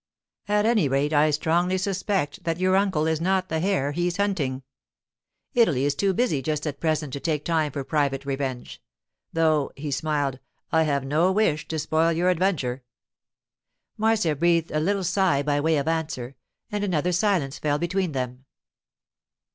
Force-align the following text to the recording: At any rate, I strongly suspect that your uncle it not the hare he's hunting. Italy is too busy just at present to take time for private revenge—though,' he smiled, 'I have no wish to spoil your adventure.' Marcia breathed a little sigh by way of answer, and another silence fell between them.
At 0.47 0.65
any 0.65 0.87
rate, 0.87 1.13
I 1.13 1.29
strongly 1.29 1.77
suspect 1.77 2.43
that 2.43 2.57
your 2.59 2.75
uncle 2.75 3.05
it 3.05 3.21
not 3.21 3.49
the 3.49 3.59
hare 3.59 3.91
he's 3.91 4.17
hunting. 4.17 4.63
Italy 5.53 5.85
is 5.85 5.93
too 5.93 6.11
busy 6.11 6.41
just 6.41 6.65
at 6.65 6.79
present 6.79 7.13
to 7.13 7.19
take 7.19 7.45
time 7.45 7.71
for 7.71 7.83
private 7.83 8.25
revenge—though,' 8.25 9.71
he 9.75 9.91
smiled, 9.91 10.39
'I 10.71 10.83
have 10.85 11.05
no 11.05 11.31
wish 11.31 11.67
to 11.67 11.77
spoil 11.77 12.11
your 12.11 12.29
adventure.' 12.29 12.83
Marcia 13.95 14.35
breathed 14.35 14.71
a 14.71 14.79
little 14.79 15.03
sigh 15.03 15.43
by 15.43 15.59
way 15.59 15.77
of 15.77 15.87
answer, 15.87 16.35
and 16.71 16.83
another 16.83 17.11
silence 17.11 17.59
fell 17.59 17.77
between 17.77 18.13
them. 18.13 18.45